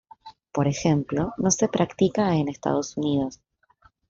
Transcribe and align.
Por 0.51 0.67
ejemplo, 0.67 1.35
no 1.37 1.51
se 1.51 1.67
practica 1.67 2.33
en 2.35 2.47
Estados 2.47 2.97
Unidos. 2.97 3.39